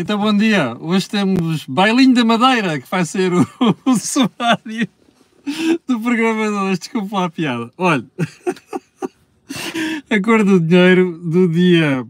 [0.00, 0.76] Então, bom dia.
[0.78, 3.44] Hoje temos Bailinho da Madeira, que vai ser o,
[3.84, 4.88] o sumário
[5.88, 6.78] do programa de hoje.
[6.78, 7.68] Desculpa a piada.
[7.76, 8.06] Olha,
[10.08, 12.06] a cor do dinheiro do dia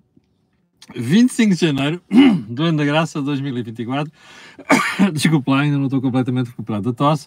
[0.95, 2.03] 25 de janeiro
[2.47, 4.13] do ano da graça 2024.
[5.15, 7.27] Desculpa lá, ainda não estou completamente recuperado da tosse.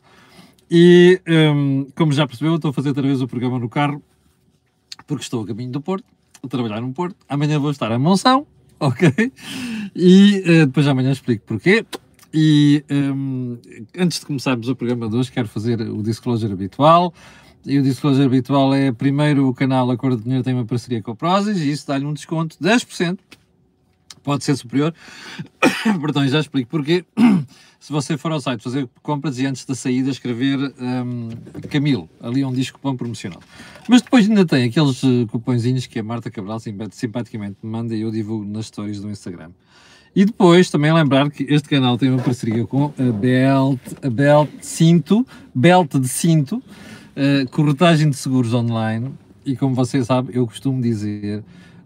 [0.69, 3.99] E, um, como já percebeu, estou a fazer outra vez o programa no carro,
[5.07, 6.05] porque estou a caminho do Porto,
[6.43, 7.15] a trabalhar no Porto.
[7.27, 8.45] Amanhã vou estar a Monção,
[8.79, 9.31] ok?
[9.95, 11.85] E uh, depois amanhã explico porquê.
[12.33, 13.57] E um,
[13.97, 17.13] antes de começarmos o programa de hoje, quero fazer o disclosure habitual.
[17.65, 21.11] E o disclosure habitual é, primeiro, o canal Acordo de Dinheiro tem uma parceria com
[21.11, 23.19] o Prozis e isso dá-lhe um desconto de 10%.
[24.23, 24.93] Pode ser superior.
[26.01, 27.03] Perdão, já explico porquê.
[27.79, 31.29] Se você for ao site fazer compras e antes da saída escrever um,
[31.67, 33.39] Camilo, ali onde diz cupom promocional.
[33.89, 36.59] Mas depois ainda tem aqueles uh, cupõezinhos que a Marta Cabral
[36.91, 39.49] simpaticamente me manda e eu divulgo nas stories do Instagram.
[40.15, 44.49] E depois também lembrar que este canal tem uma parceria com a Belt, a Belt
[44.61, 45.25] Cinto,
[45.55, 49.11] Belt de Cinto, uh, corretagem de seguros online.
[49.43, 51.43] E como você sabe, eu costumo dizer,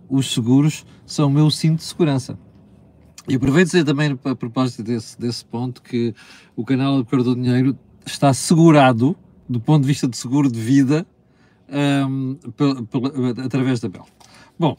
[0.09, 2.38] os seguros são o meu cinto de segurança.
[3.28, 6.14] E aproveito dizer também a propósito desse, desse ponto que
[6.56, 9.16] o canal do do Dinheiro está segurado
[9.50, 11.06] do ponto de vista de seguro de vida
[12.08, 12.38] um,
[13.44, 14.06] através da Bel.
[14.58, 14.78] Bom,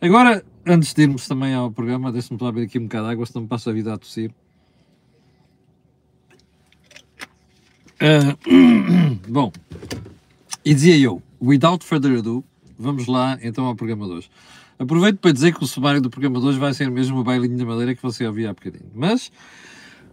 [0.00, 3.42] agora, antes de irmos também ao programa, deixe-me lá aqui um bocado de água, senão
[3.42, 4.30] me passo a vida a tossir.
[7.96, 9.50] Uh, bom,
[10.64, 12.44] e dizia eu, without further ado,
[12.78, 14.30] vamos lá então ao programa de hoje.
[14.78, 17.56] Aproveito para dizer que o sumário do programa de hoje vai ser mesmo o bailinho
[17.56, 18.90] da madeira que você ouvia há bocadinho.
[18.94, 19.32] Mas,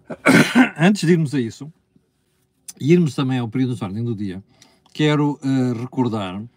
[0.77, 1.71] antes de irmos a isso,
[2.79, 4.41] e irmos também ao período de ordem do dia,
[4.93, 6.47] quero uh, recordar um,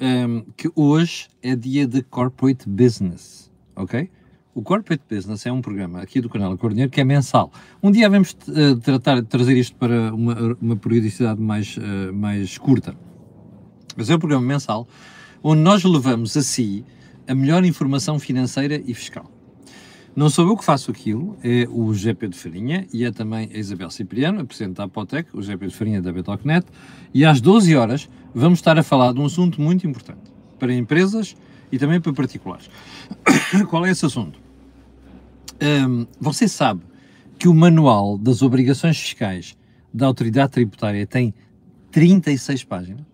[0.00, 4.08] ehm, que hoje é dia de Corporate Business, ok?
[4.54, 7.52] O Corporate Business é um programa aqui do canal Acordeiro que é mensal.
[7.82, 12.96] Um dia vamos uh, tratar, trazer isto para uma, uma periodicidade mais, uh, mais curta.
[13.96, 14.86] Mas é um programa mensal
[15.42, 16.84] onde nós levamos a si
[17.30, 19.30] a melhor informação financeira e fiscal.
[20.16, 23.56] Não sou eu que faço aquilo, é o GP de Farinha e é também a
[23.56, 26.66] Isabel Cipriano, a Presidente da Apotec, o GP de Farinha da Betocnet,
[27.14, 30.22] e às 12 horas vamos estar a falar de um assunto muito importante
[30.58, 31.36] para empresas
[31.70, 32.68] e também para particulares.
[33.70, 34.36] Qual é esse assunto?
[35.62, 36.82] Um, você sabe
[37.38, 39.56] que o Manual das Obrigações Fiscais
[39.94, 41.32] da Autoridade Tributária tem
[41.92, 43.06] 36 páginas?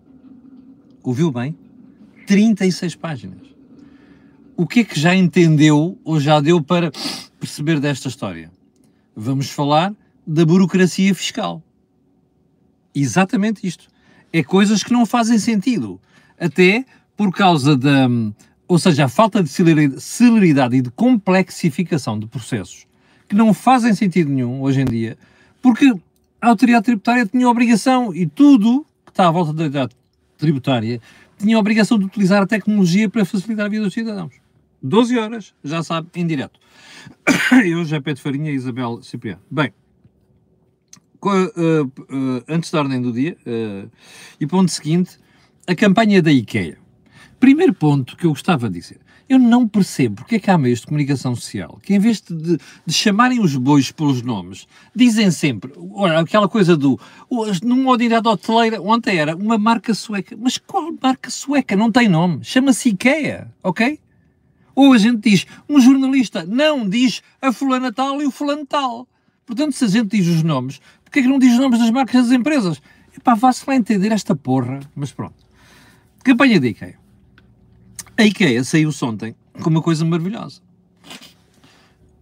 [1.03, 1.55] Ouviu bem?
[2.25, 3.56] 36 páginas
[4.57, 6.91] o que é que já entendeu ou já deu para
[7.39, 8.51] perceber desta história?
[9.15, 9.93] Vamos falar
[10.25, 11.61] da burocracia fiscal.
[12.93, 13.87] Exatamente isto.
[14.33, 16.01] É coisas que não fazem sentido.
[16.39, 16.83] Até
[17.15, 18.09] por causa da.
[18.67, 22.85] Ou seja, a falta de celeridade e de complexificação de processos
[23.27, 25.17] que não fazem sentido nenhum hoje em dia,
[25.61, 25.93] porque
[26.41, 29.95] a autoridade tributária tinha obrigação, e tudo que está à volta da autoridade
[30.37, 31.01] tributária,
[31.37, 34.46] tinha a obrigação de utilizar a tecnologia para facilitar a vida dos cidadãos.
[34.81, 36.59] 12 horas, já sabe, em direto.
[37.65, 39.41] Eu, já Pedro Farinha e Isabel Cipriano.
[39.49, 39.73] Bem,
[41.23, 43.89] uh, uh, antes da ordem do dia, uh,
[44.39, 45.17] e ponto seguinte,
[45.67, 46.77] a campanha da IKEA.
[47.39, 48.99] Primeiro ponto que eu gostava de dizer.
[49.29, 52.57] Eu não percebo porque é que há meios de comunicação social que, em vez de,
[52.85, 54.65] de chamarem os bois pelos nomes,
[54.95, 56.97] dizem sempre, olha, aquela coisa do.
[57.61, 60.35] Numa unidade hoteleira, ontem era uma marca sueca.
[60.39, 61.75] Mas qual marca sueca?
[61.75, 62.39] Não tem nome.
[62.41, 63.99] Chama-se IKEA, ok?
[64.77, 69.07] Ou a gente diz, um jornalista não diz a fulana tal e o fulano tal.
[69.43, 71.89] Portanto, se a gente diz os nomes, porquê é que não diz os nomes das
[71.89, 72.79] marcas das empresas?
[73.17, 74.79] Epá, vá-se lá entender esta porra.
[74.95, 75.33] Mas pronto.
[76.23, 76.93] Campanha da IKEA.
[78.15, 80.61] A IKEA saiu-se ontem com uma coisa maravilhosa.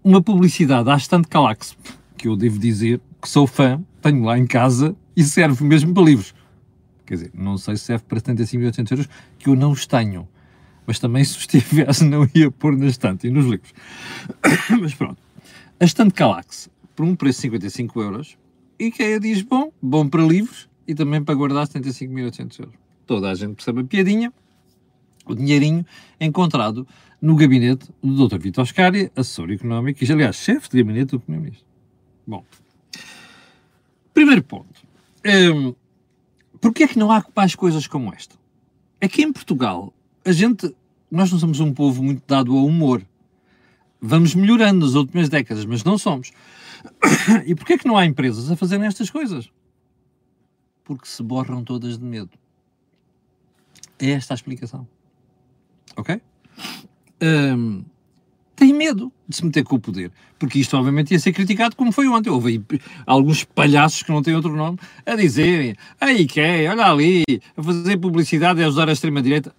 [0.01, 1.75] Uma publicidade à estante Calax,
[2.15, 6.03] que eu devo dizer que sou fã, tenho lá em casa e serve mesmo para
[6.03, 6.33] livros.
[7.05, 10.25] Quer dizer, não sei se serve para 75.800 euros, que eu não os tenho
[10.85, 13.73] mas também se estivesse não ia pôr na estante e nos livros.
[14.79, 15.21] mas pronto.
[15.79, 18.37] A estante Calax, por um preço de 55 euros,
[18.79, 22.75] IKEA diz bom, bom para livros e também para guardar 75.800 euros.
[23.05, 24.33] Toda a gente percebe a piadinha,
[25.25, 25.85] o dinheirinho
[26.19, 26.87] encontrado
[27.21, 28.39] no gabinete do Dr.
[28.39, 31.67] Vitor Oscari, assessor económico e, aliás, chefe de gabinete do Primeiro-Ministro.
[32.27, 32.43] Bom,
[34.13, 34.85] primeiro ponto.
[35.25, 35.73] Um,
[36.65, 38.35] Porquê é que não há mais coisas como esta?
[38.99, 39.93] Aqui em Portugal,
[40.25, 40.75] a gente,
[41.09, 43.05] nós não somos um povo muito dado ao humor.
[44.01, 46.31] Vamos melhorando nas últimas décadas, mas não somos.
[47.45, 49.49] E porquê é que não há empresas a fazerem estas coisas?
[50.83, 52.31] Porque se borram todas de medo.
[53.97, 54.87] É esta a explicação.
[55.95, 56.21] Ok?
[57.21, 57.83] Um,
[58.55, 61.91] tem medo de se meter com o poder, porque isto obviamente ia ser criticado como
[61.91, 62.29] foi ontem.
[62.29, 66.85] Houve aí alguns palhaços que não têm outro nome a dizerem, aí que é, olha
[66.85, 67.23] ali,
[67.55, 69.53] a fazer publicidade e a ajudar a extrema-direita.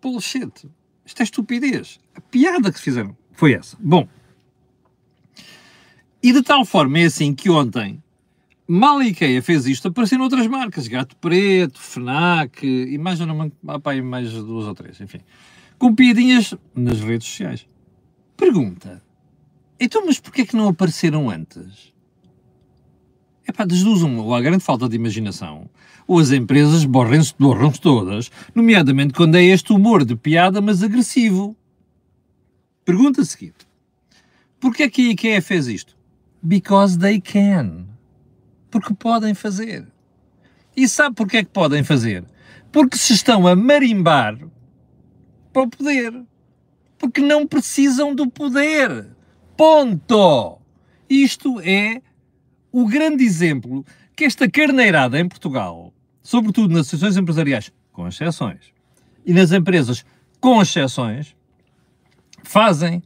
[0.00, 0.68] Bullshit.
[1.04, 2.00] Isto é estupidez.
[2.14, 3.76] A piada que fizeram foi essa.
[3.80, 4.08] Bom,
[6.22, 8.02] e de tal forma é assim que ontem,
[8.68, 14.30] mal a IKEA fez isto, apareceram outras marcas, Gato Preto, FNAC, e mais, opa, mais
[14.30, 15.20] duas ou três, enfim,
[15.78, 17.66] com piadinhas nas redes sociais.
[18.36, 19.02] Pergunta,
[19.78, 21.94] então mas porquê é que não apareceram antes?
[23.50, 25.68] É pá, das duas uma, ou há grande falta de imaginação,
[26.06, 31.56] ou as empresas borram-se borram todas, nomeadamente quando é este humor de piada, mas agressivo.
[32.84, 33.66] Pergunta seguinte,
[34.60, 35.96] porquê é que a IKEA fez isto?
[36.40, 37.86] Because they can.
[38.70, 39.84] Porque podem fazer.
[40.76, 42.22] E sabe porque é que podem fazer?
[42.70, 44.38] Porque se estão a marimbar
[45.52, 46.22] para o poder.
[46.96, 49.08] Porque não precisam do poder.
[49.56, 50.58] Ponto!
[51.08, 52.00] Isto é
[52.72, 53.84] o grande exemplo
[54.14, 58.72] que esta carneirada em Portugal, sobretudo nas associações empresariais, com exceções,
[59.24, 60.04] e nas empresas
[60.40, 61.34] com exceções,
[62.44, 63.02] fazem.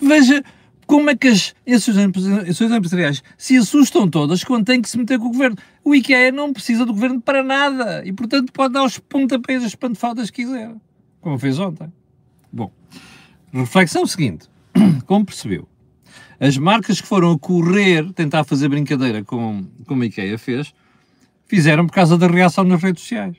[0.00, 0.42] Veja
[0.86, 5.26] como é que as associações empresariais se assustam todas quando têm que se meter com
[5.26, 5.56] o governo?
[5.84, 9.74] O IKEA não precisa do governo para nada e, portanto, pode dar os pontapés, as
[9.74, 10.74] pantofadas que quiser,
[11.20, 11.92] como fez ontem.
[12.50, 12.72] Bom,
[13.52, 14.48] reflexão seguinte:
[15.04, 15.68] como percebeu?
[16.40, 20.72] As marcas que foram a correr tentar fazer brincadeira com, como a IKEA fez,
[21.46, 23.36] fizeram por causa da reação nas redes sociais.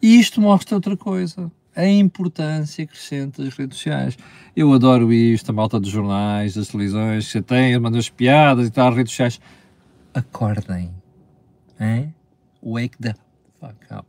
[0.00, 4.18] E isto mostra outra coisa a importância crescente das redes sociais.
[4.56, 8.70] Eu adoro isto, a malta dos jornais, das televisões, que tem, mandam as piadas e
[8.72, 9.40] tal, as redes sociais.
[10.12, 10.90] Acordem.
[11.78, 12.12] Hein?
[12.60, 13.14] Wake the
[13.60, 14.08] fuck up.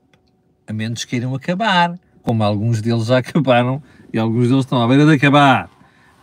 [0.68, 5.06] A menos queiram acabar, como alguns deles já acabaram e alguns deles estão à beira
[5.06, 5.70] de acabar.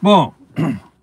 [0.02, 0.34] Bom,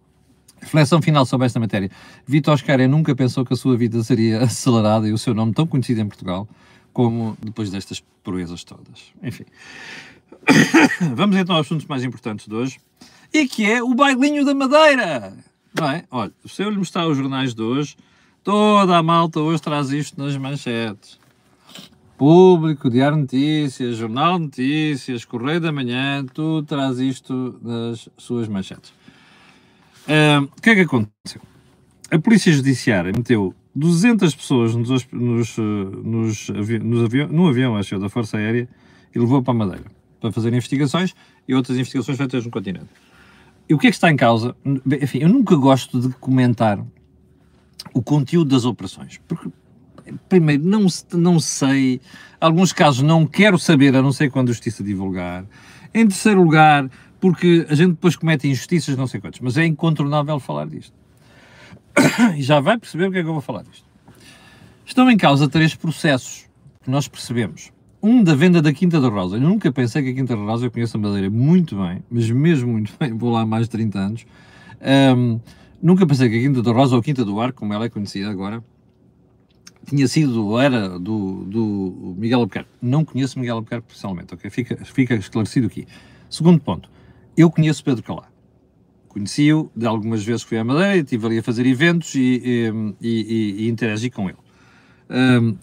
[0.63, 1.91] reflexão final sobre esta matéria.
[2.25, 5.67] Vitor Oscar nunca pensou que a sua vida seria acelerada e o seu nome tão
[5.67, 6.47] conhecido em Portugal
[6.91, 9.11] como depois destas proezas todas.
[9.21, 9.45] Enfim.
[11.15, 12.79] Vamos então aos assuntos mais importantes de hoje.
[13.33, 15.33] E que é o bailinho da Madeira.
[15.77, 16.03] Não é?
[16.11, 17.97] Olha, se eu lhe mostrar os jornais de hoje,
[18.43, 21.19] toda a malta hoje traz isto nas manchetes.
[22.15, 28.93] Público, Diário Notícias, Jornal Notícias, Correio da Manhã, tudo traz isto nas suas manchetes.
[30.07, 31.41] O que é que aconteceu?
[32.11, 38.09] A Polícia Judiciária meteu 200 pessoas nos, nos, nos, nos avião, num avião, acho da
[38.09, 38.67] Força Aérea
[39.13, 39.85] e levou para a Madeira
[40.19, 41.13] para fazer investigações
[41.47, 42.87] e outras investigações feitas no continente.
[43.67, 44.55] E o que é que está em causa?
[45.01, 46.79] Enfim, eu nunca gosto de comentar
[47.93, 49.49] o conteúdo das operações, porque,
[50.29, 51.99] primeiro, não, não sei,
[52.39, 55.45] alguns casos não quero saber, a não ser quando a Justiça divulgar.
[55.93, 56.89] Em terceiro lugar,
[57.23, 60.93] porque a gente depois comete injustiças, não sei quantos, mas é incontornável falar disto.
[62.37, 63.85] E já vai perceber o que é que eu vou falar disto.
[64.85, 66.49] Estão em causa três processos
[66.83, 67.71] que nós percebemos.
[68.01, 69.37] Um da venda da Quinta da Rosa.
[69.37, 72.29] Eu nunca pensei que a Quinta da Rosa, eu conheço a Madeira muito bem, mas
[72.29, 74.25] mesmo muito bem, vou lá há mais de 30 anos.
[75.15, 75.39] Um,
[75.81, 78.29] nunca pensei que a Quinta da Rosa, ou Quinta do Arco, como ela é conhecida
[78.29, 78.61] agora,
[79.85, 82.69] tinha sido, era do, do Miguel Albuquerque.
[82.81, 84.49] Não conheço Miguel Albuquerque pessoalmente, ok?
[84.49, 85.87] Fica, fica esclarecido aqui.
[86.29, 86.91] Segundo ponto,
[87.35, 88.27] eu conheço Pedro Calá.
[89.07, 92.41] Conheci-o de algumas vezes que fui à Madeira, estive ali a fazer eventos e,
[92.99, 94.39] e, e, e interagi com ele.
[95.09, 95.55] Um,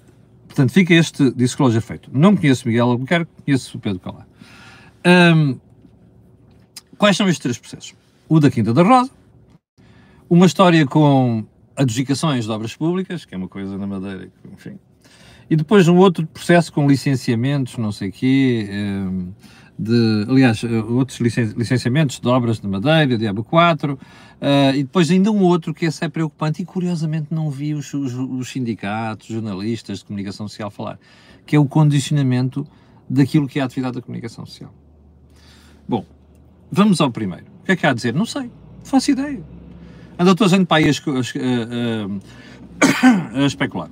[0.50, 2.10] Portanto, fica este disclosure feito.
[2.12, 4.26] Não conheço Miguel Albuquerque, conheço o Pedro Calá.
[5.06, 5.60] Um,
[6.98, 7.94] quais são estes três processos?
[8.28, 9.12] O da Quinta da Rosa,
[10.28, 11.46] uma história com
[11.76, 14.76] adjudicações de obras públicas, que é uma coisa na Madeira, enfim.
[15.48, 19.32] E depois um outro processo com licenciamentos, não sei o quê, um,
[19.82, 23.99] de, aliás, outros licenciamentos de obras de Madeira, de Aba 4,
[24.40, 27.92] Uh, e depois ainda um outro que esse é preocupante e curiosamente não vi os,
[27.92, 30.99] os, os, sindicatos, jornalistas de comunicação social falar,
[31.44, 32.66] que é o condicionamento
[33.08, 34.72] daquilo que é a atividade da comunicação social.
[35.87, 36.06] Bom,
[36.72, 37.44] vamos ao primeiro.
[37.60, 38.14] O que é que há a dizer?
[38.14, 39.44] Não sei, não faço ideia.
[40.18, 40.92] Anda toda a gente para aí a,
[43.04, 43.90] a, a, a especular.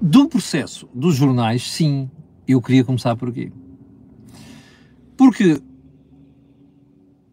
[0.00, 2.10] Do processo dos jornais, sim,
[2.52, 3.52] eu queria começar por aqui.
[5.16, 5.60] Porque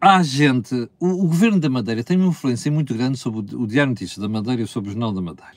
[0.00, 3.66] há gente, o, o, governo da Madeira tem uma influência muito grande sobre o, o
[3.66, 5.56] Diário Notícias da Madeira e sobre o Jornal da Madeira.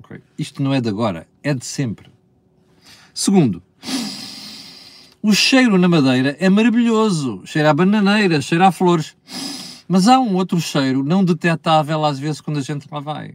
[0.00, 0.20] Okay?
[0.38, 2.10] Isto não é de agora, é de sempre.
[3.12, 3.62] Segundo,
[5.22, 7.42] o cheiro na Madeira é maravilhoso.
[7.44, 9.16] Cheira a bananeira, cheira a flores.
[9.88, 13.34] Mas há um outro cheiro não detectável às vezes quando a gente lá vai,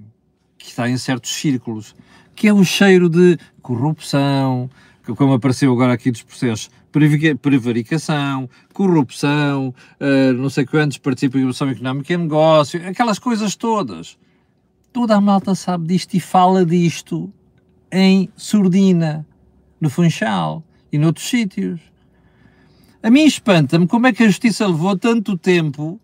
[0.57, 1.95] que está em certos círculos,
[2.35, 4.69] que é o cheiro de corrupção,
[5.17, 6.69] como apareceu agora aqui dos processos,
[7.41, 14.17] prevaricação, corrupção, uh, não sei quantos, participação económica e negócio, aquelas coisas todas.
[14.91, 17.31] Toda a malta sabe disto e fala disto
[17.91, 19.25] em surdina,
[19.81, 21.79] no Funchal e noutros sítios.
[23.01, 25.99] A mim espanta-me como é que a Justiça levou tanto tempo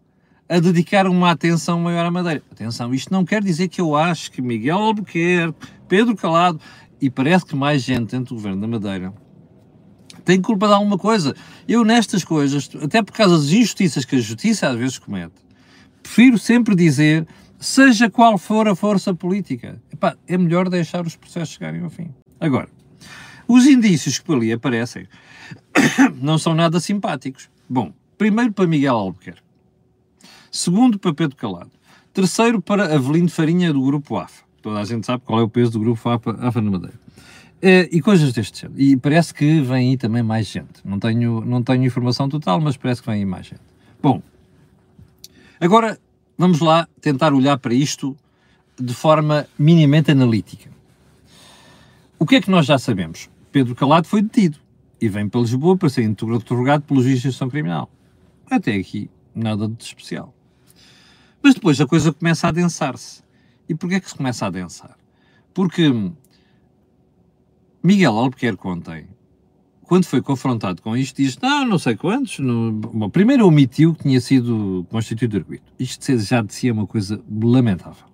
[0.49, 2.43] a dedicar uma atenção maior à Madeira.
[2.51, 6.59] Atenção, isto não quer dizer que eu acho que Miguel Albuquerque, Pedro Calado
[7.01, 9.13] e parece que mais gente dentro do Governo da Madeira
[10.25, 11.35] tem culpa de alguma coisa.
[11.67, 15.33] Eu nestas coisas, até por causa das injustiças que a Justiça às vezes comete,
[16.03, 17.27] prefiro sempre dizer,
[17.59, 22.13] seja qual for a força política, epá, é melhor deixar os processos chegarem ao fim.
[22.39, 22.69] Agora,
[23.47, 25.07] os indícios que por ali aparecem
[26.21, 27.49] não são nada simpáticos.
[27.67, 29.41] Bom, primeiro para Miguel Albuquerque,
[30.51, 31.71] segundo para Pedro Calado,
[32.13, 34.48] terceiro para Avelino Farinha do Grupo AFA.
[34.61, 36.95] Toda a gente sabe qual é o peso do Grupo AFA, AFA na Madeira.
[37.61, 38.81] Uh, e coisas deste género.
[38.81, 40.81] E parece que vem aí também mais gente.
[40.85, 43.61] Não tenho, não tenho informação total, mas parece que vem aí mais gente.
[44.01, 44.21] Bom,
[45.59, 45.99] agora
[46.37, 48.15] vamos lá tentar olhar para isto
[48.79, 50.69] de forma minimamente analítica.
[52.17, 53.29] O que é que nós já sabemos?
[53.51, 54.57] Pedro Calado foi detido
[55.01, 57.89] e vem para Lisboa para ser interrogado pelo juiz de instrução criminal.
[58.49, 60.33] Até aqui, nada de especial.
[61.41, 63.21] Mas depois a coisa começa a adensar-se.
[63.69, 64.97] E porquê é que se começa a adensar?
[65.53, 65.93] Porque
[67.83, 69.07] Miguel Albuquerque ontem,
[69.83, 72.71] quando foi confrontado com isto, diz, não, não sei quantos, no...
[72.71, 75.63] Bom, primeiro omitiu que tinha sido constituído arguido.
[75.79, 78.09] Isto já de si é uma coisa lamentável.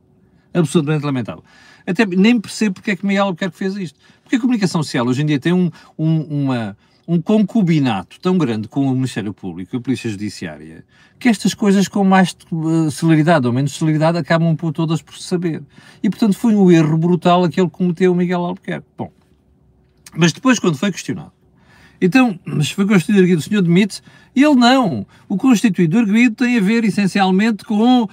[0.54, 1.44] Absolutamente lamentável.
[1.88, 4.00] Até nem percebo porque é que Miguel Albuquerque fez isto.
[4.24, 8.68] Porque a comunicação social hoje em dia tem um, um, uma, um concubinato tão grande
[8.68, 10.84] com o Ministério Público e a Polícia Judiciária
[11.20, 15.24] que estas coisas com mais eh, celeridade ou menos celeridade acabam por todas por se
[15.24, 15.64] saber.
[16.04, 18.88] E portanto foi um erro brutal aquele que cometeu o Miguel Albuquerque.
[18.98, 19.12] Bom,
[20.16, 21.32] mas depois quando foi questionado
[22.00, 24.02] então, mas foi constituído arguido, o senhor demite
[24.36, 25.06] ele não.
[25.30, 28.10] O constituído arguido tem a ver essencialmente com uh,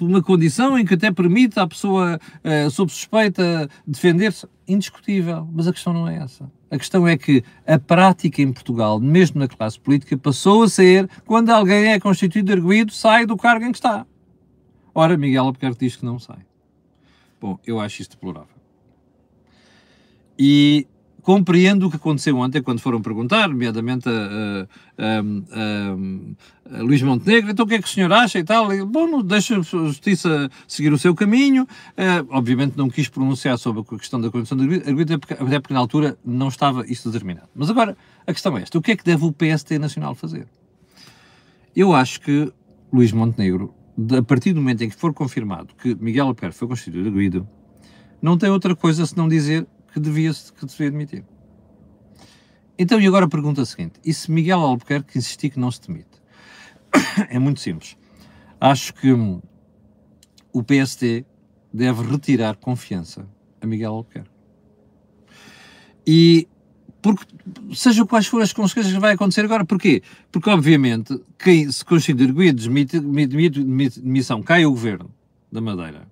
[0.00, 4.46] uma condição em que até permite à pessoa uh, sob suspeita defender-se.
[4.68, 6.50] Indiscutível, mas a questão não é essa.
[6.70, 11.08] A questão é que a prática em Portugal, mesmo na classe política, passou a ser
[11.24, 14.06] quando alguém é constituído arguido, sai do cargo em que está.
[14.94, 16.44] Ora, Miguel Albuquerque diz que não sai.
[17.40, 18.56] Bom, eu acho isto deplorável.
[20.38, 20.86] E
[21.28, 24.66] compreendo o que aconteceu ontem quando foram perguntar, nomeadamente a,
[24.98, 25.20] a,
[26.72, 28.72] a, a, Luís Montenegro, então o que é que o senhor acha e tal?
[28.72, 31.64] E, bom, deixa a justiça seguir o seu caminho.
[31.64, 35.80] Uh, obviamente não quis pronunciar sobre a questão da condição de arbítrio, até porque na
[35.80, 37.50] altura não estava isso determinado.
[37.54, 37.94] Mas agora,
[38.26, 40.46] a questão é esta, o que é que deve o PST Nacional fazer?
[41.76, 42.50] Eu acho que
[42.90, 43.74] Luís Montenegro,
[44.16, 47.46] a partir do momento em que for confirmado que Miguel Albuquerque foi constituído arguido,
[48.22, 51.24] não tem outra coisa senão dizer que devia, que devia demitir.
[52.78, 56.22] Então, e agora a pergunta seguinte: e se Miguel Albuquerque insistir que não se demite?
[57.28, 57.96] é muito simples.
[58.60, 59.40] Acho que hum,
[60.52, 61.24] o PST
[61.72, 63.28] deve retirar confiança
[63.60, 64.30] a Miguel Albuquerque.
[66.06, 66.48] E
[67.00, 67.24] porque,
[67.74, 70.02] seja quais forem as consequências que vai acontecer agora, porquê?
[70.32, 71.84] Porque, obviamente, quem se
[72.98, 73.62] demite,
[74.00, 75.10] demissão, cai o governo
[75.50, 76.08] da Madeira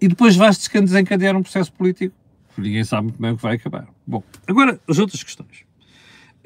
[0.00, 2.14] e depois vai-se desencadear um processo político
[2.60, 3.88] ninguém sabe muito bem o que vai acabar.
[4.06, 5.64] Bom, agora as outras questões.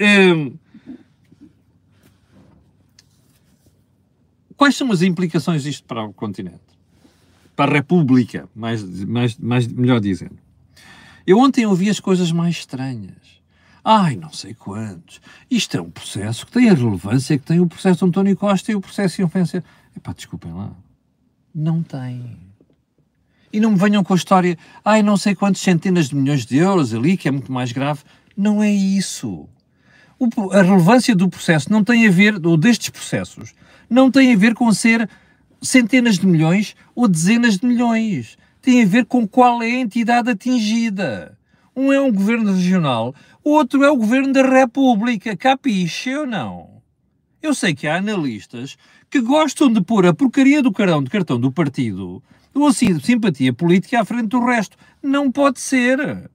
[0.00, 0.56] Hum,
[4.56, 6.60] quais são as implicações disto para o continente?
[7.54, 10.38] Para a República, mais, mais, mais, melhor dizendo.
[11.26, 13.40] Eu ontem ouvi as coisas mais estranhas.
[13.84, 15.20] Ai, não sei quantos.
[15.50, 18.72] Isto é um processo que tem a relevância que tem o processo de António Costa
[18.72, 19.64] e o processo Inofensa.
[19.96, 20.72] Epá, desculpem lá.
[21.54, 22.49] Não tem.
[23.52, 26.56] E não me venham com a história, ai, não sei quantas centenas de milhões de
[26.56, 28.02] euros ali, que é muito mais grave.
[28.36, 29.48] Não é isso.
[30.18, 33.52] O, a relevância do processo não tem a ver, ou destes processos,
[33.88, 35.08] não tem a ver com ser
[35.60, 38.38] centenas de milhões ou dezenas de milhões.
[38.62, 41.36] Tem a ver com qual é a entidade atingida.
[41.74, 45.36] Um é um governo regional, o outro é o governo da República.
[45.36, 46.69] Capiche ou não?
[47.42, 48.76] Eu sei que há analistas
[49.08, 54.00] que gostam de pôr a porcaria do carão de cartão do partido ou simpatia política
[54.00, 54.76] à frente do resto.
[55.02, 56.30] Não pode ser.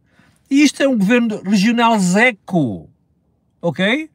[0.50, 2.90] Isto é um governo regional zeco.
[3.62, 4.10] Ok?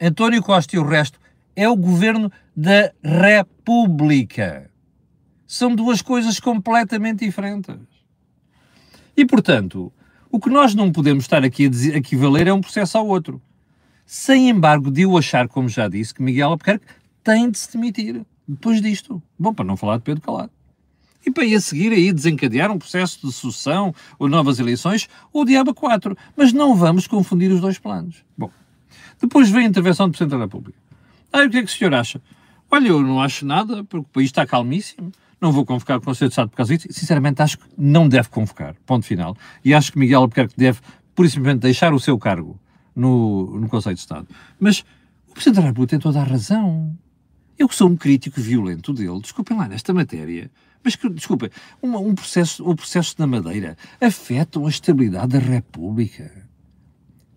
[0.00, 1.18] António Costa e o resto
[1.56, 4.70] é o governo da República.
[5.46, 7.76] São duas coisas completamente diferentes.
[9.16, 9.92] E, portanto,
[10.30, 13.40] o que nós não podemos estar aqui a equivaler é um processo ao outro.
[14.06, 16.86] Sem embargo, de eu achar, como já disse, que Miguel Albuquerque
[17.22, 19.22] tem de se demitir depois disto.
[19.38, 20.50] Bom, para não falar de Pedro Calado.
[21.26, 25.44] e para ir a seguir aí desencadear um processo de sucessão ou novas eleições ou
[25.44, 26.14] diabo 4.
[26.36, 28.22] Mas não vamos confundir os dois planos.
[28.36, 28.50] Bom,
[29.18, 30.78] depois vem a intervenção do Presidente da República.
[31.32, 32.20] Ah, o que é que o senhor acha?
[32.70, 35.10] Olha, eu não acho nada, porque o país está calmíssimo.
[35.40, 36.88] Não vou convocar o Conselho de Estado por causa disso.
[36.90, 38.74] Sinceramente, acho que não deve convocar.
[38.84, 39.34] Ponto final.
[39.64, 40.80] E acho que Miguel Albuquerque deve,
[41.14, 42.60] por simplesmente, deixar o seu cargo
[42.94, 44.28] no, no Conselho de Estado.
[44.58, 44.84] Mas
[45.28, 46.96] o Presidente da República tem toda a razão.
[47.58, 50.50] Eu que sou um crítico violento dele, desculpem lá nesta matéria,
[50.82, 51.50] mas que, desculpem,
[51.82, 56.30] um, um processo, o processo na Madeira afetam a estabilidade da República.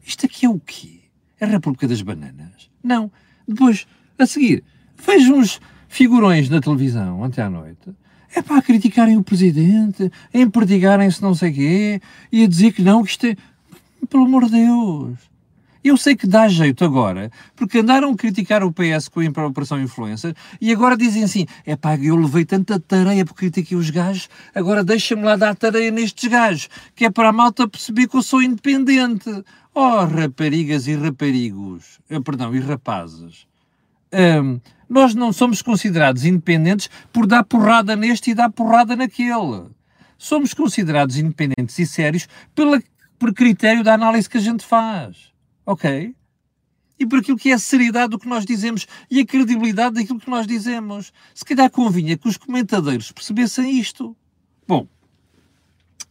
[0.04, 1.02] Isto aqui é o quê?
[1.40, 2.70] É a República das Bananas?
[2.84, 3.12] Não.
[3.48, 3.88] Depois,
[4.18, 4.64] a seguir,
[4.98, 7.96] vejo uns figurões na televisão ontem à noite
[8.34, 13.04] é para criticarem o presidente, a emperdigarem-se não sei quê e a dizer que não,
[13.04, 13.36] que isto é.
[14.10, 15.18] Pelo amor de Deus.
[15.84, 19.80] Eu sei que dá jeito agora, porque andaram a criticar o PS com a Operação
[19.82, 24.30] Influencer e agora dizem assim: é pá, eu levei tanta tareia por criticar os gajos,
[24.54, 28.24] agora deixa-me lá dar tareia nestes gajos, que é para a malta perceber que eu
[28.24, 29.30] sou independente.
[29.74, 33.46] Oh, raparigas e raparigos, eh, perdão, e rapazes.
[34.90, 39.66] Nós não somos considerados independentes por dar porrada neste e dar porrada naquele.
[40.18, 42.82] Somos considerados independentes e sérios pela,
[43.20, 45.37] por critério da análise que a gente faz
[45.68, 46.16] ok?
[47.00, 50.20] E por aquilo que é a seriedade do que nós dizemos e a credibilidade daquilo
[50.20, 51.14] que nós dizemos.
[51.36, 54.18] Se calhar convinha que os comentadores percebessem isto.
[54.68, 54.88] Bom,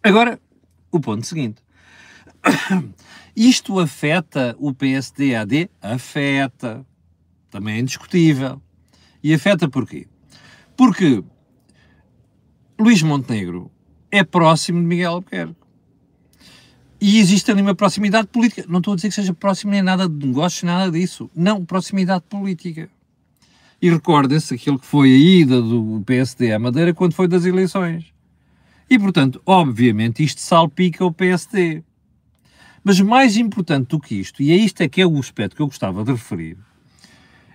[0.02, 0.38] agora
[0.92, 1.60] o ponto seguinte.
[3.36, 5.68] Isto afeta o PSD-AD?
[5.82, 6.86] Afeta.
[7.50, 8.62] Também é indiscutível.
[9.22, 10.06] E afeta porquê?
[10.74, 11.22] Porque
[12.78, 13.70] Luís Montenegro
[14.10, 15.65] é próximo de Miguel Albuquerque.
[17.00, 18.64] E existe ali uma proximidade política.
[18.68, 21.30] Não estou a dizer que seja próximo nem nada de negócios, nada disso.
[21.34, 22.88] Não, proximidade política.
[23.80, 28.06] E recordem-se aquilo que foi a ida do PSD à Madeira quando foi das eleições.
[28.88, 31.82] E, portanto, obviamente, isto salpica o PSD.
[32.82, 35.62] Mas mais importante do que isto, e é isto é que é o aspecto que
[35.62, 36.56] eu gostava de referir,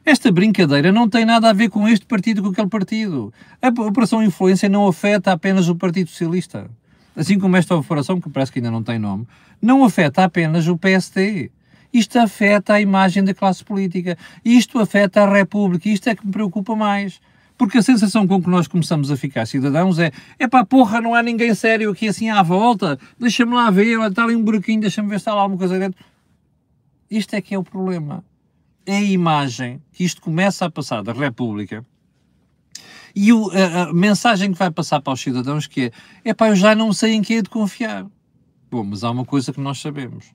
[0.03, 3.33] esta brincadeira não tem nada a ver com este partido, com aquele partido.
[3.61, 6.69] A Operação Influência não afeta apenas o Partido Socialista
[7.15, 9.27] assim como esta operação, que parece que ainda não tem nome,
[9.61, 11.51] não afeta apenas o PST.
[11.93, 14.17] Isto afeta a imagem da classe política.
[14.45, 15.89] Isto afeta a República.
[15.89, 17.19] Isto é que me preocupa mais.
[17.57, 21.13] Porque a sensação com que nós começamos a ficar cidadãos é é pá, porra, não
[21.13, 22.97] há ninguém sério aqui assim à volta.
[23.19, 26.03] Deixa-me lá ver, está ali um buraquinho, deixa-me ver se está lá alguma coisa dentro.
[27.09, 28.23] Isto é que é o problema.
[28.85, 31.85] É a imagem que isto começa a passar da República
[33.15, 35.91] e o, a, a, mensagem que vai passar para os cidadãos que é,
[36.29, 38.05] é pá, eu já não sei em quem é de confiar.
[38.69, 40.25] Bom, mas há uma coisa que nós sabemos.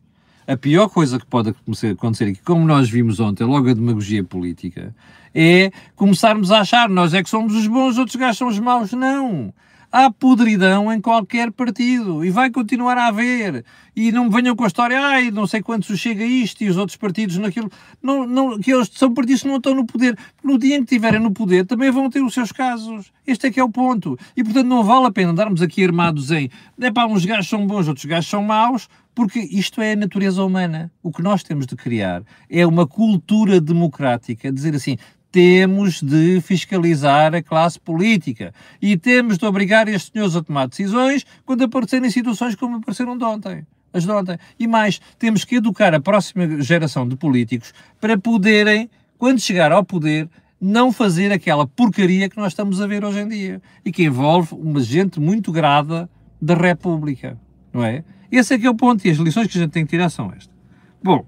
[0.46, 4.94] A pior coisa que pode acontecer aqui, como nós vimos ontem, logo a demagogia política,
[5.34, 8.92] é começarmos a achar nós é que somos os bons, outros gajos são os maus.
[8.92, 9.52] Não!
[9.90, 13.64] Há podridão em qualquer partido e vai continuar a haver.
[13.94, 16.76] E não me venham com a história, ai, não sei quantos chega isto e os
[16.76, 17.70] outros partidos naquilo.
[18.02, 20.18] Não, não, que eles são partidos que não estão no poder.
[20.44, 23.10] No dia em que estiverem no poder também vão ter os seus casos.
[23.26, 24.18] Este é que é o ponto.
[24.36, 27.66] E portanto não vale a pena andarmos aqui armados em é pá, uns gajos são
[27.66, 30.92] bons, outros gajos são maus, porque isto é a natureza humana.
[31.02, 34.98] O que nós temos de criar é uma cultura democrática, dizer assim,
[35.30, 41.26] temos de fiscalizar a classe política e temos de obrigar estes senhores a tomar decisões
[41.44, 43.66] quando aparecerem situações como apareceram de ontem.
[43.92, 44.38] As de ontem.
[44.58, 49.84] E mais, temos que educar a próxima geração de políticos para poderem, quando chegar ao
[49.84, 50.28] poder,
[50.60, 54.54] não fazer aquela porcaria que nós estamos a ver hoje em dia e que envolve
[54.54, 56.08] uma gente muito grada
[56.40, 57.38] da República,
[57.72, 58.04] não é?
[58.30, 60.08] Esse é que é o ponto e as lições que a gente tem que tirar
[60.10, 60.54] são estas.
[61.02, 61.26] Bom,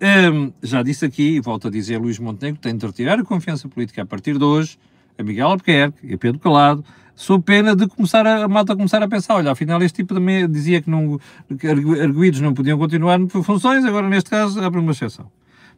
[0.00, 3.68] um, já disse aqui, e volto a dizer, Luís Montenegro tem de retirar a confiança
[3.68, 4.78] política a partir de hoje,
[5.18, 6.84] a Miguel Albuquerque e a Pedro Calado,
[7.14, 10.48] sou pena de começar a, a malta começar a pensar, olha, afinal este tipo também
[10.48, 11.18] dizia que, não,
[11.58, 15.30] que arguídos não podiam continuar por funções, agora neste caso abre uma exceção.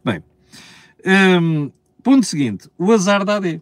[0.05, 0.23] Bem,
[1.43, 1.71] um,
[2.03, 3.61] ponto seguinte, o azar da AD.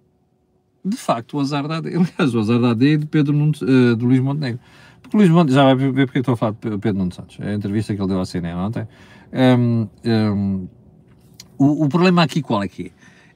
[0.84, 3.62] De facto, o azar da AD, aliás, o azar da AD é de Pedro Nunes,
[3.62, 4.60] uh, de Luís Montenegro.
[5.02, 7.50] Porque Luís Montenegro, já vai ver porque estou a falar de Pedro Nunes Santos, é
[7.50, 8.88] a entrevista que ele deu à CNN ontem,
[9.32, 10.68] um, um,
[11.58, 12.86] o, o, problema aqui qual é que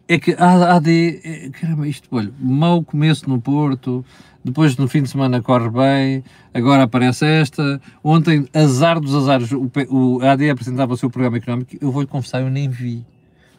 [0.08, 0.14] é?
[0.14, 4.04] É que a AD, é, caramba, isto, olha, mau começo no Porto,
[4.44, 9.70] depois no fim de semana corre bem, agora aparece esta, ontem, azar dos azares, o,
[9.90, 13.04] o AD apresentava o seu programa económico, eu vou-lhe confessar, eu nem vi.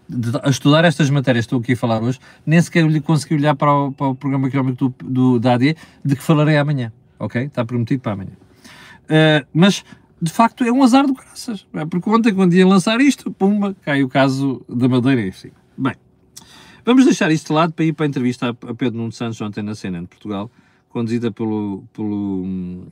[0.08, 3.36] De, a estudar estas matérias que estou aqui a falar hoje, nem sequer lhe consegui
[3.36, 6.92] olhar para o, para o programa económico do, do, da AD, de que falarei amanhã,
[7.18, 7.44] ok?
[7.44, 8.34] Está prometido para amanhã.
[9.04, 9.84] Uh, mas
[10.24, 11.68] de facto é um azar do graças.
[11.74, 11.86] É?
[11.86, 15.52] Porque ontem, quando ia lançar isto, pumba, cai o caso da Madeira e assim.
[15.78, 15.96] Bem,
[16.86, 19.62] vamos deixar isto de lado para ir para a entrevista a Pedro Nuno Santos ontem
[19.62, 20.50] na CNN de Portugal,
[20.88, 22.86] conduzida pelo, pelo hum,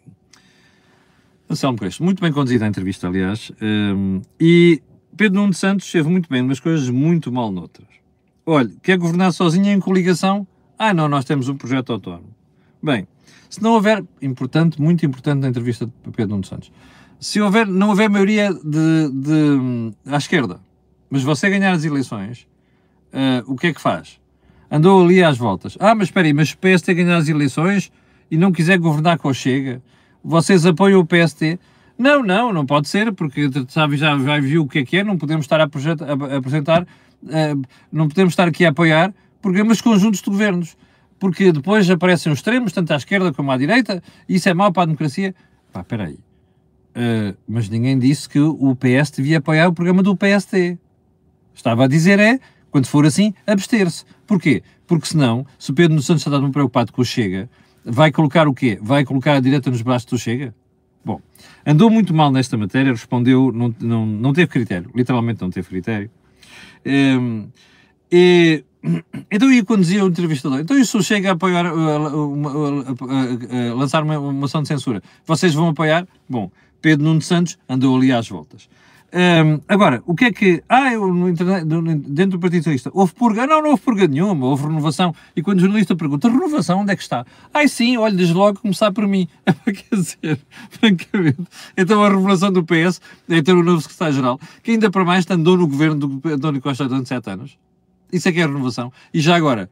[1.49, 1.77] Anselmo.
[2.01, 3.49] Muito bem conduzida a entrevista, aliás.
[3.61, 4.81] Um, e
[5.15, 7.87] Pedro Nuno Santos esteve muito bem umas coisas, muito mal noutras.
[8.45, 10.45] Olha, quer governar sozinho em coligação?
[10.77, 12.35] Ah, não, nós temos um projeto autónomo.
[12.83, 13.07] Bem,
[13.49, 16.71] se não houver, importante, muito importante na entrevista de Pedro Nuno Santos,
[17.21, 20.59] se houver, não houver maioria de, de, à esquerda,
[21.07, 22.47] mas você ganhar as eleições,
[23.13, 24.19] uh, o que é que faz?
[24.71, 25.77] Andou ali às voltas.
[25.79, 27.91] Ah, mas espera aí, mas o PST ganhar as eleições
[28.31, 29.83] e não quiser governar com o Chega,
[30.23, 31.59] vocês apoiam o PST?
[31.95, 35.03] Não, não, não pode ser, porque sabe, já, já viu o que é que é,
[35.03, 40.21] não podemos estar a, a apresentar, uh, não podemos estar aqui a apoiar programas conjuntos
[40.21, 40.75] de governos,
[41.19, 44.71] porque depois aparecem os extremos, tanto à esquerda como à direita, e isso é mau
[44.71, 45.35] para a democracia.
[45.71, 46.17] Pá, espera aí.
[46.91, 50.77] Uh, mas ninguém disse que o PS devia apoiar o programa do PST.
[51.53, 54.03] Estava a dizer é, quando for assim, abster-se.
[54.27, 54.63] Porquê?
[54.87, 57.49] Porque senão, se o Pedro Santos está tão preocupado com o Chega,
[57.83, 58.77] vai colocar o quê?
[58.81, 60.53] Vai colocar a direita nos braços do Chega?
[61.03, 61.19] Bom,
[61.65, 66.11] andou muito mal nesta matéria, respondeu, não, não, não teve critério, literalmente não teve critério.
[66.85, 67.47] Um,
[68.11, 68.63] e,
[69.29, 70.59] então ia conduzir o entrevistador.
[70.59, 75.01] Então isso chega a apoiar, a, a, a, lançar uma, moção de censura.
[75.25, 76.07] Vocês vão apoiar?
[76.27, 76.49] Bom,
[76.81, 78.67] Pedro Nuno Santos andou ali às voltas.
[79.13, 80.63] Um, agora, o que é que.
[80.69, 83.45] Ah, eu, no internet, dentro do Partido Socialista, houve purga?
[83.45, 85.13] Não, não houve purga nenhuma, houve renovação.
[85.35, 87.25] E quando o jornalista pergunta, renovação, onde é que está?
[87.53, 89.27] Ah, sim, olha, desde logo começar por mim.
[89.65, 90.39] Quer dizer,
[90.69, 91.43] francamente.
[91.75, 95.57] Então a renovação do PS é ter o novo secretário-geral, que ainda para mais andou
[95.57, 97.57] no governo do António Costa durante sete anos.
[98.11, 98.91] Isso é que é renovação.
[99.13, 99.69] E já agora,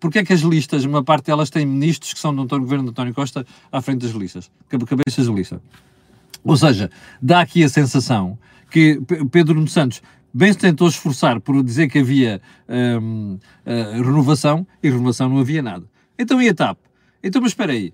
[0.00, 2.90] porque é que as listas, uma parte delas têm ministros que são do governo de
[2.90, 4.50] António Costa à frente das listas?
[4.68, 5.62] Cabeças de lista.
[6.44, 8.38] Ou seja, dá aqui a sensação
[8.70, 9.00] que
[9.30, 10.02] Pedro Nuno Santos
[10.34, 15.62] bem se tentou esforçar por dizer que havia hum, uh, renovação e renovação não havia
[15.62, 15.84] nada.
[16.18, 16.78] Então e a TAP?
[17.22, 17.92] Então, mas espera aí.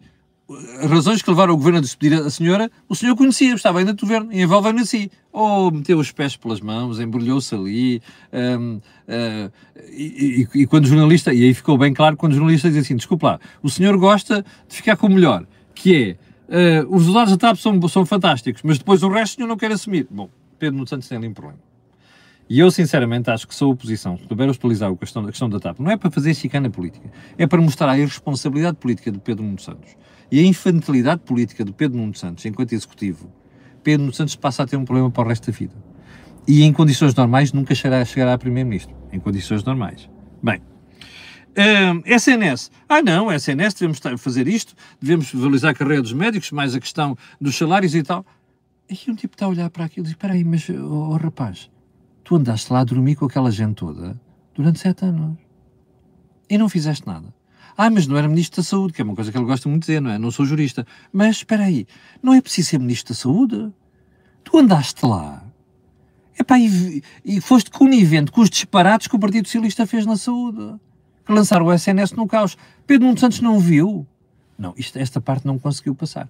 [0.89, 3.99] Razões que levaram o governo a despedir a senhora, o senhor conhecia, estava ainda no
[3.99, 5.11] governo, e envolvendo si.
[5.31, 8.01] Ou meteu os pés pelas mãos, embrulhou-se ali,
[8.33, 9.51] um, uh, eh,
[9.93, 12.79] e, e, e, quando o jornalista, e aí ficou bem claro, quando o jornalista diz
[12.79, 16.17] assim, desculpa lá, o senhor gosta de ficar com o melhor, que
[16.49, 19.49] é, uh, os resultados da TAP são, são fantásticos, mas depois o resto o senhor
[19.49, 20.07] não quer assumir.
[20.11, 21.61] Bom, Pedro Santos tem ali um problema.
[22.49, 24.17] E eu, sinceramente, acho que sou oposição.
[24.17, 27.13] Se puder utilizar a questão, a questão da TAP, não é para fazer chicana política,
[27.37, 29.95] é para mostrar a irresponsabilidade política de Pedro Nuno Santos
[30.31, 33.33] e a infantilidade política de Pedro Nuno Santos enquanto executivo.
[33.83, 35.75] Pedro Nuno Santos passa a ter um problema para o resto da vida.
[36.47, 38.95] E em condições normais nunca chegará, chegará a Primeiro-Ministro.
[39.13, 40.09] Em condições normais.
[40.43, 40.61] Bem,
[41.59, 42.71] um, SNS.
[42.89, 47.17] Ah, não, SNS, devemos fazer isto, devemos valorizar a carreira dos médicos, mais a questão
[47.41, 48.25] dos salários e tal.
[48.89, 51.17] E um tipo está a olhar para aquilo e diz: Espera aí, mas, oh, oh,
[51.17, 51.69] rapaz,
[52.23, 54.19] tu andaste lá a dormir com aquela gente toda
[54.55, 55.37] durante sete anos
[56.49, 57.35] e não fizeste nada.
[57.81, 59.83] Ah, mas não era Ministro da Saúde, que é uma coisa que ele gosta muito
[59.83, 60.19] de dizer, não é?
[60.19, 60.85] Não sou jurista.
[61.13, 61.87] Mas espera aí,
[62.21, 63.73] não é preciso ser Ministro da Saúde?
[64.43, 65.49] Tu andaste lá
[66.39, 70.75] epá, e, e foste conivente com os disparates que o Partido Socialista fez na saúde.
[71.25, 72.57] Que lançaram o SNS no caos.
[72.87, 74.07] Pedro Nuno Santos não viu.
[74.59, 76.29] Não, isto, esta parte não conseguiu passar.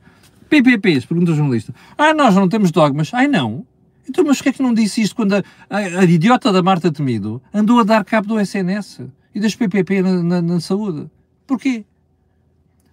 [0.49, 1.75] PPPs, pergunta o jornalista.
[1.97, 3.13] Ah, nós não temos dogmas.
[3.15, 3.67] Ai, não.
[4.09, 6.91] Então, mas porquê é que não disse isto quando a, a, a, idiota da Marta
[6.91, 9.03] Temido andou a dar cabo do SNS
[9.35, 11.09] e das PPP na, na, na saúde?
[11.49, 11.85] Porquê?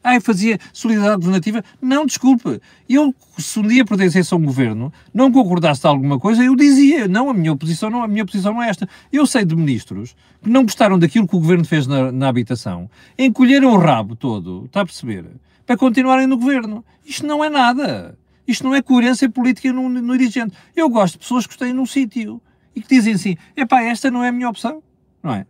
[0.03, 1.63] Ah, fazia solidariedade governativa.
[1.79, 2.59] Não, desculpe.
[2.89, 7.07] Eu, se um dia pertencesse a um governo, não concordasse de alguma coisa, eu dizia,
[7.07, 8.89] não, a minha oposição não, a minha posição não é esta.
[9.11, 12.89] Eu sei de ministros que não gostaram daquilo que o governo fez na, na habitação,
[13.17, 15.25] encolheram o rabo todo, está a perceber?
[15.65, 16.85] para continuarem no governo.
[17.03, 18.17] Isto não é nada.
[18.47, 20.55] Isto não é coerência política no, no dirigente.
[20.75, 22.41] Eu gosto de pessoas que estão num sítio
[22.75, 24.83] e que dizem assim: epá, esta não é a minha opção.
[25.23, 25.47] Não é?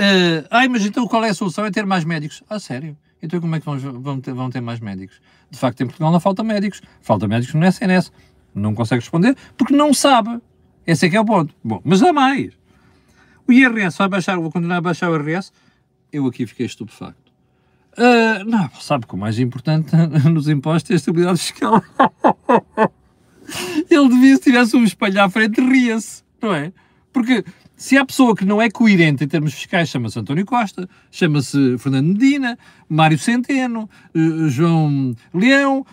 [0.00, 1.66] Uh, ai, mas então qual é a solução?
[1.66, 2.42] É ter mais médicos.
[2.48, 2.96] Ah, sério?
[3.22, 5.20] Então como é que vão, vão, ter, vão ter mais médicos?
[5.50, 6.80] De facto, em Portugal não falta médicos.
[7.02, 8.10] Falta médicos no SNS.
[8.54, 10.40] Não consegue responder porque não sabe.
[10.86, 11.54] Esse é que é o ponto.
[11.62, 12.54] Bom, mas há mais.
[13.46, 15.52] O IRS vai baixar, vou continuar a baixar o IRS.
[16.10, 17.30] Eu aqui fiquei estupefacto.
[17.98, 19.94] Uh, não, sabe que o mais importante
[20.32, 21.84] nos impostos é a estabilidade fiscal.
[23.90, 26.72] Ele devia, se tivesse um espelho à frente, ria-se, não é?
[27.12, 27.44] Porque
[27.80, 32.08] se há pessoa que não é coerente em termos fiscais, chama-se António Costa, chama-se Fernando
[32.08, 35.86] Medina, Mário Centeno, uh, João Leão,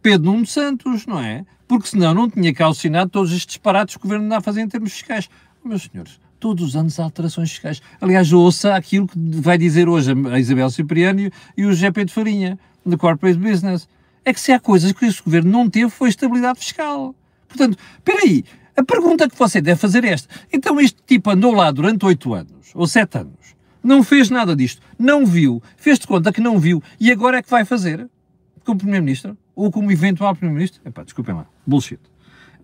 [0.00, 1.44] Pedro Nuno Santos, não é?
[1.68, 4.68] Porque senão não tinha calcinado todos estes disparates que o governo anda a fazer em
[4.68, 5.28] termos fiscais.
[5.62, 7.82] Meus senhores, todos os anos há alterações fiscais.
[8.00, 12.58] Aliás, ouça aquilo que vai dizer hoje a Isabel Cipriano e o GP de Farinha,
[12.84, 13.86] da Corporate Business.
[14.24, 17.14] É que se há coisas que este governo não teve foi estabilidade fiscal.
[17.46, 18.42] Portanto, espera aí,
[18.76, 20.28] a pergunta que você deve fazer é esta.
[20.52, 24.82] Então este tipo andou lá durante oito anos, ou sete anos, Não fez nada disto.
[24.98, 25.62] Não viu.
[25.76, 26.82] Fez de conta que não viu.
[26.98, 28.10] E agora é que vai fazer?
[28.64, 29.38] Como Primeiro-Ministro?
[29.54, 30.82] Ou como eventual Primeiro-Ministro?
[30.84, 31.46] Epá, desculpem lá.
[31.64, 32.00] Bullshit.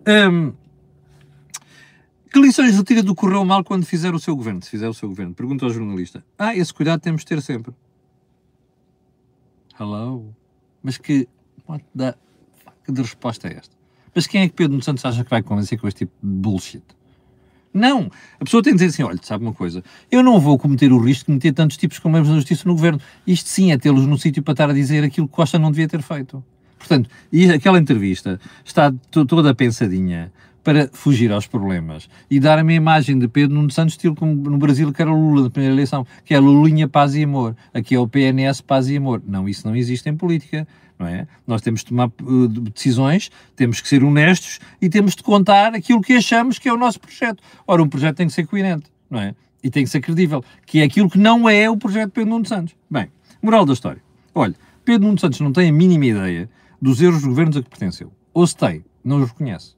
[0.05, 0.51] Um,
[2.29, 4.61] que lições retira do correu mal quando fizer o seu governo?
[4.61, 5.33] Se fizer o seu governo.
[5.33, 6.25] Pergunta ao jornalista.
[6.37, 7.73] Ah, esse cuidado temos de ter sempre.
[9.79, 10.35] Hello?
[10.81, 11.27] Mas que...
[11.67, 12.15] What the...
[12.83, 13.72] Que de resposta é esta?
[14.13, 16.83] Mas quem é que Pedro Santos acha que vai convencer com este tipo de bullshit?
[17.73, 18.11] Não.
[18.39, 20.99] A pessoa tem de dizer assim: olha, sabe uma coisa, eu não vou cometer o
[20.99, 23.01] risco de meter tantos tipos como na justiça no governo.
[23.25, 25.87] Isto sim é tê-los no sítio para estar a dizer aquilo que Costa não devia
[25.87, 26.43] ter feito.
[26.77, 30.31] Portanto, e aquela entrevista está toda pensadinha
[30.63, 34.33] para fugir aos problemas e dar a minha imagem de Pedro Nuno Santos, estilo como
[34.33, 37.95] no Brasil que era Lula da primeira eleição, que é Lulinha Paz e Amor, aqui
[37.95, 39.21] é o PNS Paz e Amor.
[39.27, 40.67] Não, isso não existe em política,
[41.03, 41.27] não é?
[41.45, 46.01] Nós temos de tomar uh, decisões, temos que ser honestos e temos de contar aquilo
[46.01, 47.43] que achamos que é o nosso projeto.
[47.67, 49.35] Ora, um projeto tem que ser coerente, não é?
[49.61, 52.31] E tem que ser credível, que é aquilo que não é o projeto de Pedro
[52.31, 52.75] Nuno Santos.
[52.89, 53.09] Bem,
[53.41, 54.01] moral da história.
[54.33, 56.49] Olha, Pedro Nuno Santos não tem a mínima ideia
[56.81, 58.11] dos erros dos governos a que pertenceu.
[58.33, 59.75] Ou se tem, não os reconhece.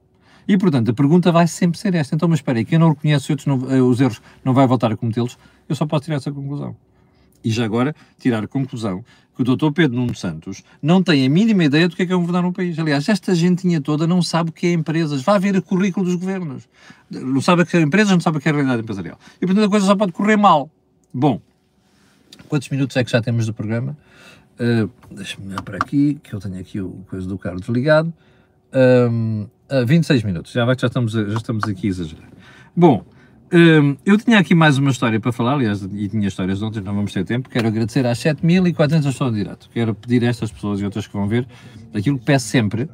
[0.47, 2.15] E, portanto, a pergunta vai sempre ser esta.
[2.15, 4.91] Então, mas espera aí, quem não reconhece os, não, eh, os erros não vai voltar
[4.91, 5.37] a cometê-los?
[5.67, 6.75] Eu só posso tirar essa conclusão.
[7.43, 9.03] E já agora, tirar a conclusão
[9.35, 9.71] que o Dr.
[9.71, 12.53] Pedro Nuno Santos não tem a mínima ideia do que é, que é governar um
[12.53, 12.79] país.
[12.79, 15.21] Aliás, esta gentinha toda não sabe o que é empresas.
[15.21, 16.63] Vai ver o currículo dos governos.
[17.09, 19.19] Não sabe o que é empresas, não sabe o que é realidade empresarial.
[19.41, 20.69] E, portanto, a coisa só pode correr mal.
[21.13, 21.41] Bom,
[22.47, 23.97] quantos minutos é que já temos do programa?
[24.57, 28.13] Uh, Deixa-me olhar para aqui, que eu tenho aqui o coisa do carro desligado.
[28.73, 29.49] Uh,
[29.85, 32.29] 26 minutos, já, vai, já, estamos, já estamos aqui a exagerar.
[32.75, 33.03] Bom,
[33.53, 36.93] um, eu tinha aqui mais uma história para falar, aliás, e tinha histórias ontem, não
[36.95, 37.49] vamos ter tempo.
[37.49, 39.69] Quero agradecer às 7.400 pessoas de direto.
[39.73, 41.47] Quero pedir a estas pessoas e outras que vão ver
[41.93, 42.89] aquilo que peço sempre: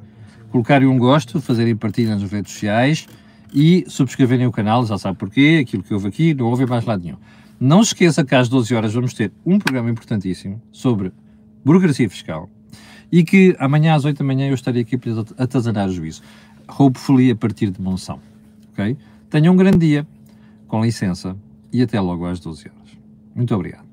[0.51, 3.07] colocarem um gosto, fazerem partilha nas redes sociais
[3.53, 7.03] e subscreverem o canal, já sabe porquê, aquilo que houve aqui, não houve mais lado
[7.03, 7.17] nenhum.
[7.59, 11.11] Não se esqueça que às 12 horas vamos ter um programa importantíssimo sobre
[11.63, 12.49] burocracia fiscal
[13.11, 16.21] e que amanhã às 8 da manhã eu estarei aqui para atazanar o juízo.
[16.79, 18.19] Hopefully a partir de Monção.
[18.71, 18.97] Ok?
[19.29, 20.07] Tenham um grande dia,
[20.71, 21.37] com licença,
[21.73, 22.97] e até logo às 12 horas.
[23.35, 23.90] Muito obrigado.